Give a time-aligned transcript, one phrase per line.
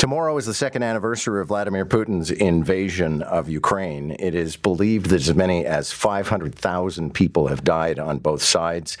[0.00, 4.16] Tomorrow is the second anniversary of Vladimir Putin's invasion of Ukraine.
[4.18, 8.96] It is believed that as many as 500,000 people have died on both sides.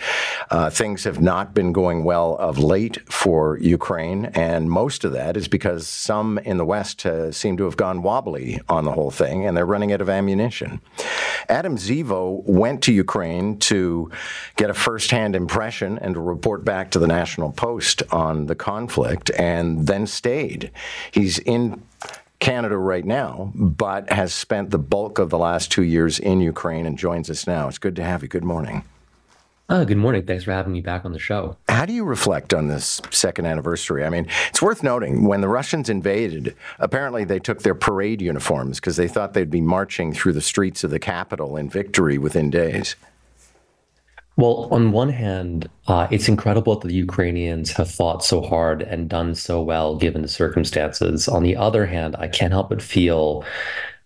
[0.50, 5.38] Uh, things have not been going well of late for Ukraine, and most of that
[5.38, 9.10] is because some in the West uh, seem to have gone wobbly on the whole
[9.10, 10.82] thing, and they're running out of ammunition.
[11.48, 14.10] Adam Zivo went to Ukraine to
[14.56, 19.30] get a firsthand impression and to report back to the National Post on the conflict,
[19.38, 20.70] and then stayed.
[21.10, 21.82] He's in
[22.38, 26.86] Canada right now, but has spent the bulk of the last two years in Ukraine
[26.86, 27.68] and joins us now.
[27.68, 28.28] It's good to have you.
[28.28, 28.82] Good morning.
[29.72, 30.26] Oh, good morning.
[30.26, 31.56] Thanks for having me back on the show.
[31.68, 34.04] How do you reflect on this second anniversary?
[34.04, 38.80] I mean, it's worth noting when the Russians invaded, apparently they took their parade uniforms
[38.80, 42.50] because they thought they'd be marching through the streets of the capital in victory within
[42.50, 42.96] days.
[44.36, 49.08] Well, on one hand, uh, it's incredible that the Ukrainians have fought so hard and
[49.08, 51.28] done so well given the circumstances.
[51.28, 53.44] On the other hand, I can't help but feel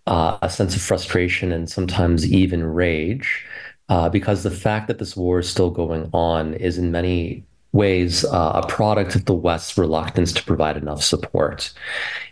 [0.06, 3.46] uh, a sense of frustration and sometimes even rage
[3.88, 7.45] uh, because the fact that this war is still going on is in many
[7.75, 11.73] ways uh, a product of the West's reluctance to provide enough support.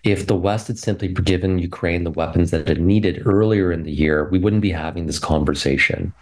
[0.04, 3.90] If the West had simply given Ukraine the weapons that it needed earlier in the
[3.90, 6.12] year, we wouldn't be having this conversation.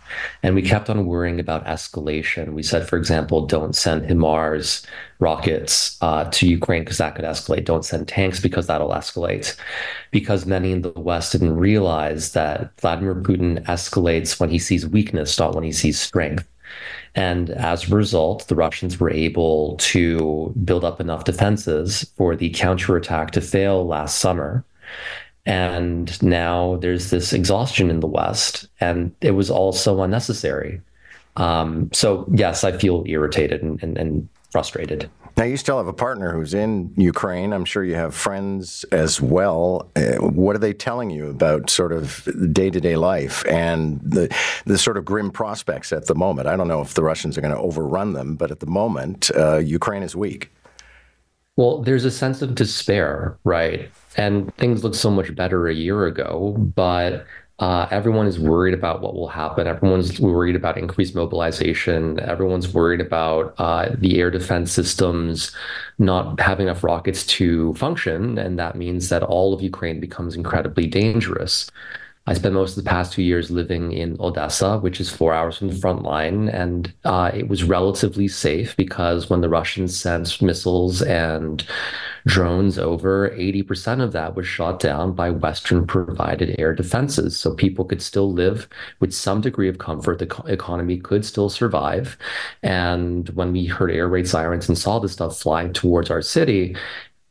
[0.43, 2.55] And we kept on worrying about escalation.
[2.55, 4.87] We said, for example, don't send HIMARS
[5.19, 7.67] rockets uh, to Ukraine because that could escalate.
[7.67, 9.55] Don't send tanks because that'll escalate.
[10.13, 15.39] Because many in the West didn't realize that Vladimir Putin escalates when he sees weakness,
[15.39, 16.47] not when he sees strength.
[17.15, 22.51] And as a result, the Russians were able to build up enough defenses for the
[22.51, 24.65] counterattack to fail last summer.
[25.47, 30.81] And now there's this exhaustion in the West, and it was all so unnecessary.
[31.37, 35.11] Um, so, yes, I feel irritated and, and, and frustrated.
[35.41, 37.55] Now, you still have a partner who's in Ukraine.
[37.55, 39.91] I'm sure you have friends as well.
[39.97, 44.29] Uh, what are they telling you about sort of day to day life and the,
[44.67, 46.47] the sort of grim prospects at the moment?
[46.47, 49.31] I don't know if the Russians are going to overrun them, but at the moment,
[49.35, 50.53] uh, Ukraine is weak.
[51.57, 53.91] Well, there's a sense of despair, right?
[54.19, 57.25] And things looked so much better a year ago, but
[57.61, 59.67] uh, everyone is worried about what will happen.
[59.67, 62.19] Everyone's worried about increased mobilization.
[62.21, 65.55] Everyone's worried about uh, the air defense systems
[65.99, 68.39] not having enough rockets to function.
[68.39, 71.71] And that means that all of Ukraine becomes incredibly dangerous.
[72.27, 75.59] I spent most of the past two years living in Odessa, which is four hours
[75.59, 80.41] from the front line, and uh, it was relatively safe because when the Russians sent
[80.41, 81.67] missiles and
[82.27, 87.39] drones over, 80% of that was shot down by Western provided air defenses.
[87.39, 88.69] So people could still live
[89.01, 90.19] with some degree of comfort.
[90.19, 92.17] The co- economy could still survive.
[92.63, 96.77] And when we heard air raid sirens and saw this stuff flying towards our city,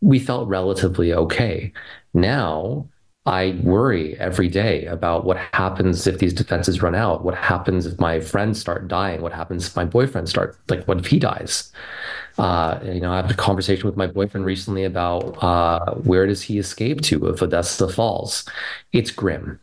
[0.02, 1.74] we felt relatively okay.
[2.14, 2.88] Now,
[3.26, 7.24] I worry every day about what happens if these defenses run out.
[7.24, 9.22] What happens if my friends start dying?
[9.22, 11.72] What happens if my boyfriend starts like what if he dies?
[12.38, 16.42] Uh, you know, I had a conversation with my boyfriend recently about uh, where does
[16.44, 18.46] he escape to if Odessa falls?
[18.94, 19.60] It's grim.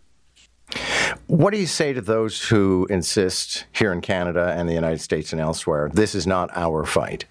[1.26, 5.32] What do you say to those who insist here in Canada and the United States
[5.32, 7.24] and elsewhere, this is not our fight?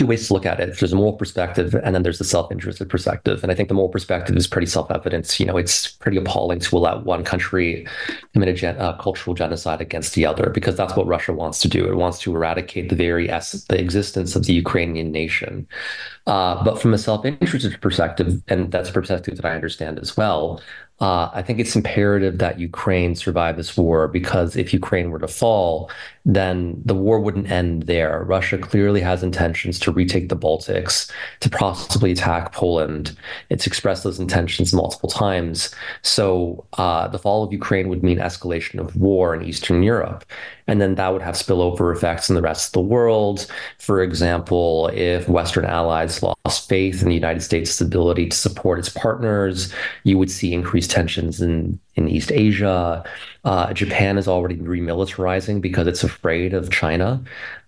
[0.00, 0.78] Two ways to look at it.
[0.78, 3.42] There's a moral perspective, and then there's the self-interested perspective.
[3.42, 5.38] And I think the moral perspective is pretty self-evident.
[5.38, 7.86] You know, it's pretty appalling to allow one country
[8.32, 11.68] commit a gen- uh, cultural genocide against the other, because that's what Russia wants to
[11.68, 11.84] do.
[11.86, 15.68] It wants to eradicate the very essence, the existence of the Ukrainian nation.
[16.26, 20.62] Uh, but from a self-interested perspective, and that's a perspective that I understand as well,
[21.00, 25.28] uh, I think it's imperative that Ukraine survive this war because if Ukraine were to
[25.28, 25.90] fall,
[26.26, 28.22] then the war wouldn't end there.
[28.24, 31.10] Russia clearly has intentions to retake the Baltics,
[31.40, 33.16] to possibly attack Poland.
[33.48, 35.74] It's expressed those intentions multiple times.
[36.02, 40.26] So uh, the fall of Ukraine would mean escalation of war in Eastern Europe.
[40.70, 43.48] And then that would have spillover effects in the rest of the world.
[43.78, 48.88] For example, if Western allies lost faith in the United States' ability to support its
[48.88, 49.74] partners,
[50.04, 53.04] you would see increased tensions in in East Asia.
[53.44, 57.20] Uh, Japan is already remilitarizing because it's afraid of China.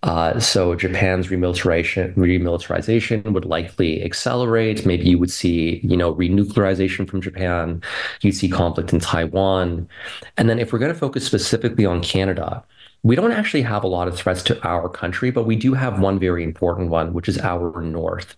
[0.05, 4.87] Uh, so Japan's remilitarization, remilitarization would likely accelerate.
[4.87, 7.83] Maybe you would see, you know, renuclearization from Japan.
[8.21, 9.89] You'd see conflict in Taiwan.
[10.37, 12.65] And then if we're going to focus specifically on Canada,
[13.05, 15.99] we don't actually have a lot of threats to our country, but we do have
[15.99, 18.37] one very important one, which is our north.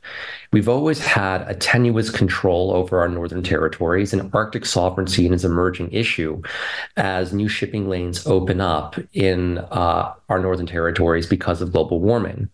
[0.53, 5.51] We've always had a tenuous control over our northern territories, and Arctic sovereignty is an
[5.51, 6.41] emerging issue
[6.97, 12.49] as new shipping lanes open up in uh, our northern territories because of global warming.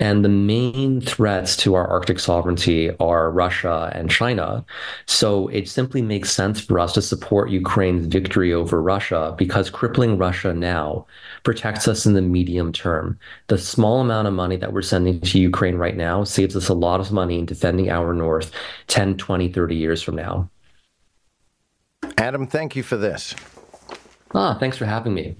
[0.00, 4.64] And the main threats to our Arctic sovereignty are Russia and China.
[5.04, 10.16] So it simply makes sense for us to support Ukraine's victory over Russia because crippling
[10.16, 11.06] Russia now
[11.42, 13.18] protects us in the medium term.
[13.48, 16.74] The small amount of money that we're sending to Ukraine right now saves us a
[16.74, 18.52] lot of money in defending our North
[18.88, 20.48] 10, 20, 30 years from now.
[22.18, 23.34] Adam, thank you for this.
[24.34, 25.36] Ah, thanks for having me.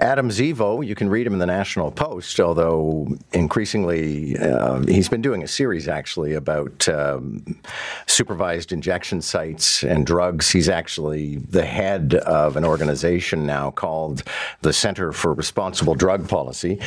[0.00, 5.22] Adam Zivo, you can read him in the National Post, although increasingly uh, he's been
[5.22, 7.58] doing a series actually about um,
[8.06, 10.50] supervised injection sites and drugs.
[10.50, 14.22] He's actually the head of an organization now called
[14.62, 16.78] the Center for Responsible Drug Policy.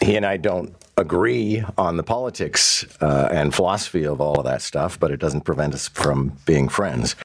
[0.00, 4.60] He and I don't agree on the politics uh, and philosophy of all of that
[4.60, 7.14] stuff, but it doesn't prevent us from being friends.